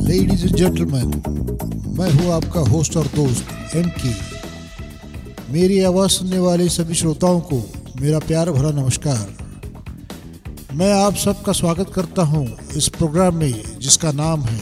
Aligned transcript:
Ladies 0.00 0.46
and 0.46 0.56
gentleman 0.56 1.08
मैं 1.98 2.10
हूँ 2.10 2.32
आपका 2.32 2.60
होस्ट 2.70 2.96
और 2.96 3.06
दोस्त 3.16 3.76
एम 3.76 3.88
के 3.98 4.14
मेरी 5.52 5.80
आवाज़ 5.84 6.10
सुनने 6.10 6.38
वाले 6.38 6.68
सभी 6.68 6.94
श्रोताओं 6.94 7.40
को 7.50 7.62
मेरा 8.00 8.18
प्यार 8.18 8.50
भरा 8.50 8.70
नमस्कार। 8.72 9.26
मैं 10.74 10.92
आप 10.94 11.14
सबका 11.16 11.52
स्वागत 11.52 11.92
करता 11.94 12.22
हूँ 12.22 12.46
इस 12.76 12.88
प्रोग्राम 12.88 13.36
में 13.36 13.54
जिसका 13.80 14.12
नाम 14.12 14.40
है, 14.42 14.60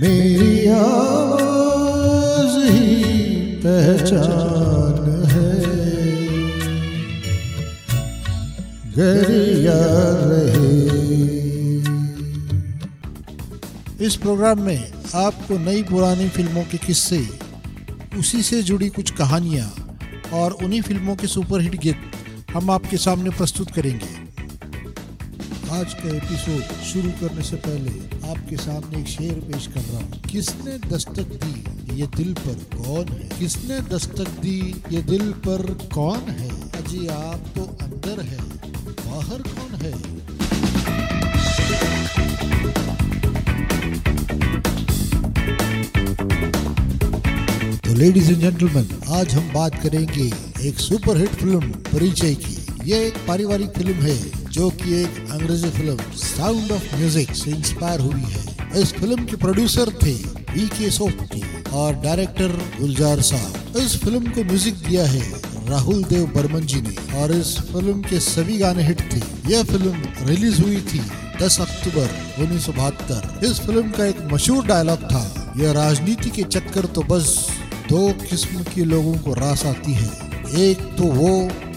मेरी 0.00 0.68
आवाज़ 0.68 1.67
पहचान 3.68 5.24
है। 5.24 5.48
गरिया 8.96 9.78
रहे। 10.24 10.68
इस 14.06 14.16
प्रोग्राम 14.16 14.60
में 14.60 14.92
आपको 15.14 15.58
नई 15.58 15.82
पुरानी 15.82 16.28
फ़िल्मों 16.28 16.62
के 16.62 16.78
किस्से, 16.78 17.28
उसी 18.18 18.42
से 18.42 18.62
जुड़ी 18.62 18.88
कुछ 18.88 19.10
कहानियाँ 19.10 19.98
और 20.32 20.52
उन्हीं 20.52 20.82
फ़िल्मों 20.82 21.16
के 21.16 21.26
सुपरहिट 21.26 21.76
गीत 21.80 21.96
हम 22.54 22.70
आपके 22.70 22.96
सामने 22.96 23.30
प्रस्तुत 23.30 23.70
करेंगे। 23.70 24.12
आज 25.72 25.94
का 25.94 26.16
एपिसोड 26.16 26.62
शुरू 26.84 27.10
करने 27.10 27.42
से 27.42 27.56
पहले 27.56 27.90
आपके 28.30 28.56
सामने 28.56 29.00
एक 29.00 29.08
शेर 29.08 29.32
पेश 29.32 29.66
कर 29.66 29.80
रहा 29.80 29.98
हूँ। 29.98 30.22
किसने 30.22 30.78
दस्तक 30.88 31.36
दी? 31.44 31.77
ये 31.94 32.06
दिल 32.16 32.32
पर 32.34 32.54
कौन 32.76 33.08
है? 33.08 33.28
किसने 33.38 33.80
दस्तक 33.88 34.28
दी? 34.40 34.58
ये 34.92 35.02
दिल 35.02 35.30
पर 35.46 35.62
कौन 35.94 36.28
है? 36.30 36.48
अजी 36.78 37.06
आप 37.08 37.52
तो 37.56 37.62
अंदर 37.82 38.22
है, 38.22 38.38
बाहर 39.00 39.42
कौन 39.48 39.74
है? 39.82 39.92
लेडीज़ 47.98 48.30
एंड 48.30 48.40
जेंटलमैन 48.40 48.88
आज 49.12 49.34
हम 49.34 49.52
बात 49.52 49.74
करेंगे 49.82 50.30
एक 50.68 50.78
सुपरहिट 50.80 51.30
फ़िल्म 51.30 51.70
परिचय 51.92 52.34
की। 52.36 52.56
ये 52.84 53.06
एक 53.06 53.16
पारिवारिक 53.28 53.70
फ़िल्म 53.76 53.94
है, 54.02 54.16
जो 54.50 54.68
कि 54.72 54.94
एक 55.00 55.18
अंग्रेज़ी 55.30 55.70
फ़िल्म 55.70 55.96
साउंड 56.16 56.72
ऑफ़ 56.72 56.94
म्यूज़िक 56.96 57.34
से 57.36 57.50
इंस्पायर 57.50 58.00
हुई 58.00 58.22
है। 58.24 58.80
इस 58.82 58.92
फ़िल्म 58.94 59.24
के 59.24 59.36
प्रोड्यूसर 59.36 59.90
थे 60.02 60.12
वी 60.52 60.66
के 60.68 60.90
सोप्टी 60.90 61.40
और 61.72 61.94
डायरेक्टर 62.02 62.52
गुलजार 62.80 63.20
साहब। 63.22 63.76
इस 63.76 63.96
फ़िल्म 64.02 64.30
को 64.30 64.44
म्यूज़िक 64.44 64.74
दिया 64.88 65.04
है 65.06 65.22
राहुल 65.68 66.02
देव 66.04 66.26
बर्मन 66.34 66.66
जी 66.66 66.80
ने 66.82 66.94
और 67.20 67.32
इस 67.32 67.56
फ़िल्म 67.62 68.00
के 68.02 68.20
सभी 68.20 68.58
गाने 68.58 68.82
हिट 68.84 69.00
थे। 69.12 69.20
यह 69.52 69.62
फ़िल्म 69.64 70.26
रिलीज़ 70.28 70.60
हुई 70.62 70.80
थी 70.82 71.00
10 71.40 71.60
अक्टूबर 71.60 72.42
उन्नीस 72.42 72.66
सौ 72.66 72.72
बहत्तर। 72.72 73.46
इस 73.46 73.60
फ़िल्म 73.60 73.90
का 73.90 74.04
एक 74.04 74.20
मशहूर 74.32 74.66
डायलॉग 74.66 75.02
था, 75.02 75.54
यह 75.56 75.72
राजनीति 75.72 76.30
के 76.30 76.42
चक्कर 76.44 76.86
तो 76.86 77.02
बस 77.10 77.36
दो 77.88 78.08
किस्म 78.20 78.62
के 78.64 78.84
लोगों 78.84 79.14
को 79.18 79.34
रास 79.34 79.64
आती 79.66 79.92
है। 79.92 80.10
एक 80.60 80.78
तो 80.98 81.04
वो 81.12 81.30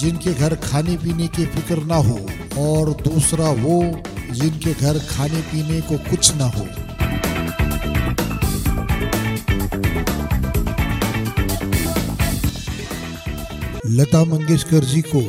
जिनके 0.00 0.32
घर 0.34 0.54
खाने 0.62 0.96
पीने 0.96 1.26
की 1.28 1.46
फ़िक्र 1.46 1.82
ना 1.84 1.96
हो 2.08 2.18
और 2.60 2.90
दूसरा 3.02 3.50
वो 3.60 3.80
जिनके 4.32 4.72
घर 4.72 4.98
खाने 5.08 5.40
पीने 5.42 5.80
को 5.80 5.98
कुछ 6.10 6.34
ना 6.36 6.44
हो। 6.48 6.66
लता 13.96 14.22
मंगेशकर 14.24 14.84
जी 14.84 15.00
को 15.02 15.20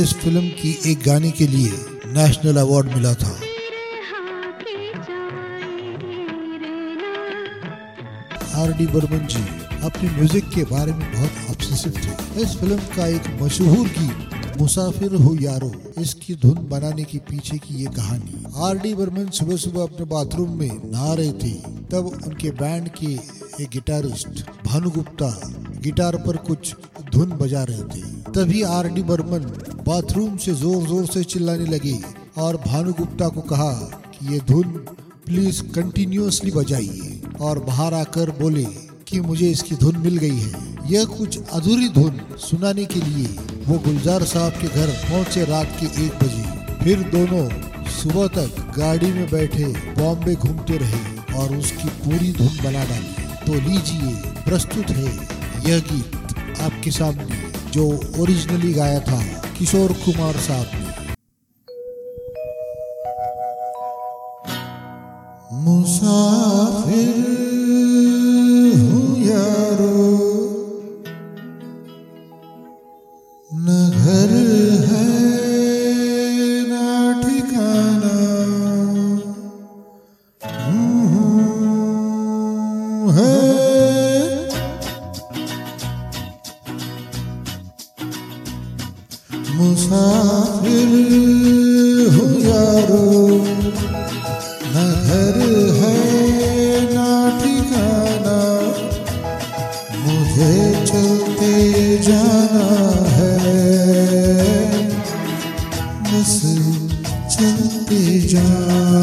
इस 0.00 0.12
फ़िल्म 0.14 0.48
की 0.60 0.70
एक 0.90 1.02
गाने 1.06 1.30
के 1.30 1.46
लिए 1.46 1.70
नेशनल 2.12 2.56
अवार्ड 2.56 2.86
मिला 2.88 3.12
था। 3.14 3.32
आर 8.60 8.72
डी 8.78 8.86
बर्मन 8.86 9.26
जी 9.26 9.42
अपने 9.86 10.10
म्यूज़िक 10.10 10.48
के 10.54 10.64
बारे 10.64 10.92
में 10.92 11.06
बहुत 11.12 11.50
ऑब्सेसिव 11.50 11.92
थे। 11.98 12.42
इस 12.42 12.56
फ़िल्म 12.56 12.78
का 12.96 13.06
एक 13.06 13.28
मशहूर 13.42 13.86
गीत, 13.88 14.56
मुसाफिर 14.60 15.14
हो 15.14 15.34
यारो, 15.40 15.72
इसकी 15.98 16.34
धुन 16.34 16.66
बनाने 16.70 17.04
के 17.04 17.18
पीछे 17.28 17.58
की 17.58 17.74
ये 17.74 17.90
कहानी। 17.96 18.44
आर 18.68 18.78
डी 18.78 18.94
बर्मन 18.94 19.28
सुबह 19.30 19.56
सुबह 19.56 19.82
अपने 19.82 20.06
बाथरूम 20.06 20.58
में 20.58 20.70
नहा 20.92 21.12
रहे 21.14 21.32
थे। 21.34 21.54
तब 21.92 22.06
उनके 22.26 22.50
बैंड 22.56 22.88
के 22.88 23.12
एक 23.62 23.68
गिटारिस्ट 23.72 24.44
भानु 24.66 24.90
गुप्ता 24.90 25.30
गिटार 25.82 26.16
पर 26.16 26.36
कुछ 26.46 26.74
धुन 27.18 27.30
बजा 27.38 27.62
रहे 27.64 27.82
थे। 27.84 28.00
तभी 28.32 28.62
आर 28.64 28.88
डी 28.88 29.02
बर्मन 29.02 29.44
बाथरूम 29.86 30.36
से 30.36 30.52
ज़ोर 30.54 30.82
ज़ोर 30.86 31.06
से 31.06 31.22
चिल्लाने 31.24 31.64
लगे 31.66 31.98
और 32.38 32.56
भानु 32.66 32.92
गुप्ता 32.92 33.28
को 33.28 33.40
कहा 33.48 33.70
कि 34.12 34.32
ये 34.32 34.38
धुन 34.48 34.68
प्लीज़ 35.26 35.62
कंटिन्यूसली 35.74 36.50
बजाइए। 36.50 37.20
और 37.40 37.58
बाहर 37.64 37.94
आकर 37.94 38.30
बोले 38.38 38.64
कि 39.08 39.20
मुझे 39.20 39.50
इसकी 39.50 39.76
धुन 39.76 39.96
मिल 39.96 40.16
गई 40.16 40.38
है। 40.38 40.90
यह 40.90 41.04
कुछ 41.08 41.38
अधूरी 41.52 41.88
धुन 41.88 42.20
सुनाने 42.40 42.84
के 42.84 43.00
लिए 43.00 43.26
वो 43.66 43.78
गुलजार 43.78 44.24
साहब 44.26 44.60
के 44.60 44.68
घर 44.68 44.92
पहुँचे 45.02 45.44
रात 45.44 45.76
के 45.80 45.86
एक 46.04 46.22
बजे। 46.22 46.76
फिर 46.84 47.02
दोनों 47.10 47.48
सुबह 47.92 48.26
तक 48.36 48.62
गाड़ी 48.78 49.12
में 49.12 49.26
बैठे 49.30 49.66
बॉम्बे 49.98 50.34
घूमते 50.36 50.76
रहे 50.78 51.02
और 51.40 51.56
उसकी 51.56 51.88
पूरी 51.98 52.32
धुन 52.32 52.56
बना 52.64 52.84
डाली। 52.84 53.26
तो 53.46 53.60
लीजिए, 53.68 54.14
प्रस्तुत 54.44 54.90
है 54.90 55.12
यह 55.68 55.78
गीत। 55.90 56.16
आपके 56.60 56.90
सामने 56.90 57.52
जो 57.70 57.84
ओरिजिनली 58.18 58.72
गाया 58.72 59.00
था 59.00 59.22
किशोर 59.58 59.92
कुमार 59.92 60.36
साहब। 60.36 60.66
ने 60.74 61.08
मुसाफिर 65.52 67.47
मुसाफिर 89.58 90.92
हूँ 92.14 92.32
यारो। 92.40 93.06
न 94.64 94.84
घर 95.04 95.38
है 95.78 95.96
ना 96.94 97.08
ठिकाना, 97.40 98.36
मुझे 100.04 100.54
चलते 100.86 101.52
जाना 102.02 102.68
है। 103.16 103.34
बस 106.02 106.36
चलते 107.32 108.02
जाना, 108.28 109.02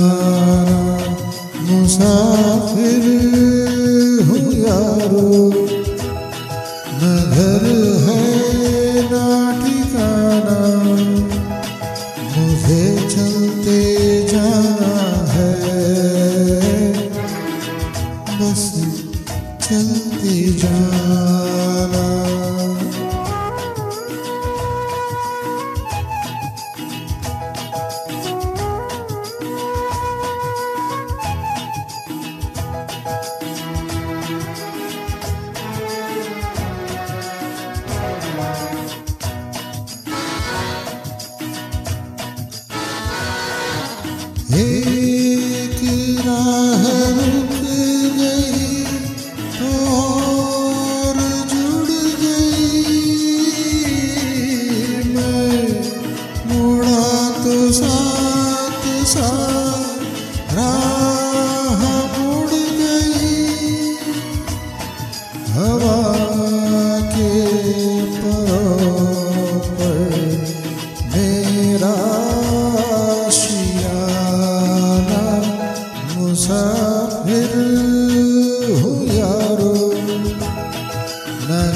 मुसाफिर 1.64 3.04
हूँ 4.30 4.46
यारो। 4.56 5.30
न 6.94 7.14
घर 7.32 7.64
एक 44.57 45.80
राह 46.25 46.64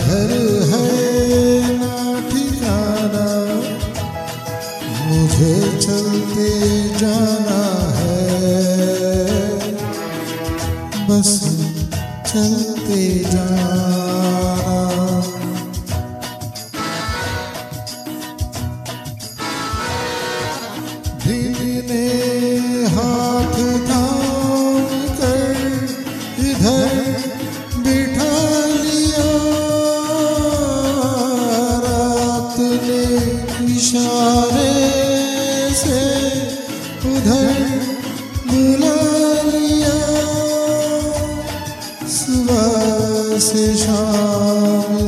घर 0.05 0.31
है 0.69 1.77
ना 1.79 1.93
ठिकाना 2.29 3.27
मुझे 5.09 5.53
चलते 5.85 6.49
जाना 6.99 7.61
है। 7.97 8.17
बस 11.09 11.31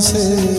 से। 0.01 0.50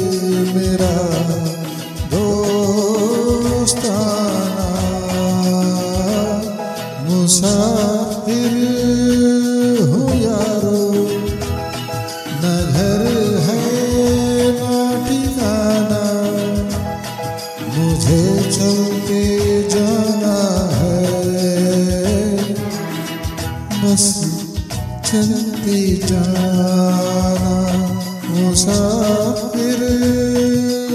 मुसाफिर 29.32 29.81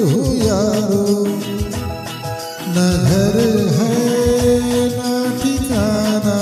हो 0.09 0.23
यारो 0.35 1.05
न 2.69 2.83
घर 3.07 3.37
है, 3.77 3.93
न 4.89 5.01
ठिकाना। 5.41 6.37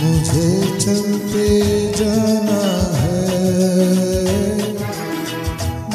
मुझे 0.00 0.50
चलते 0.80 1.46
जाना 1.98 2.62
है। 3.00 3.22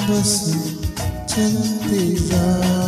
बस 0.08 0.34
चलते 1.30 2.02
जाना 2.28 2.83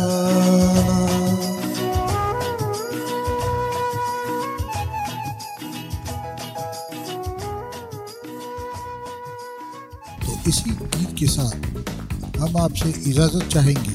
के 11.18 11.26
साथ 11.26 12.38
हम 12.38 12.56
आपसे 12.56 12.88
इजाज़त 13.10 13.48
चाहेंगे। 13.52 13.94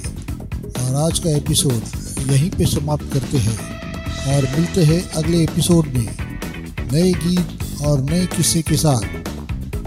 और 0.82 0.96
आज 0.96 1.20
का 1.20 1.30
एपिसोड 1.30 1.82
यहीं 2.32 2.50
पे 2.50 2.66
समाप्त 2.66 3.14
करते 3.14 3.38
हैं। 3.38 3.58
और 4.28 4.48
मिलते 4.56 4.84
हैं 4.84 5.12
अगले 5.12 5.44
एपिसोड 5.44 5.88
में 5.88 6.08
नए 6.92 7.12
गीत 7.14 7.82
और 7.82 8.02
नए 8.02 8.26
किस्से 8.26 8.62
के 8.62 8.78
साथ। 8.78 9.02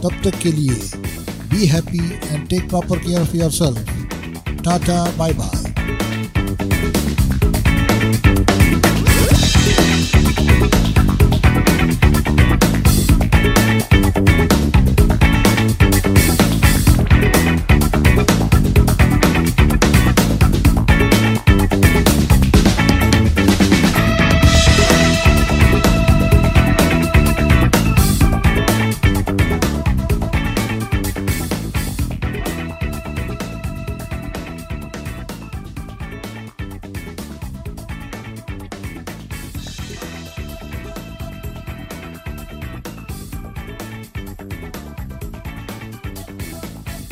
तब 0.02 0.10
तक 0.25 0.38
के 0.38 0.52
लिए 0.52 0.75
be 1.50 1.66
happy 1.66 2.04
and 2.28 2.48
take 2.48 2.69
proper 2.69 2.98
care 2.98 3.20
of 3.20 3.37
your 3.37 3.50
self 3.50 3.88
tata 4.64 5.04
bye 5.19 5.32
bye 5.32 5.75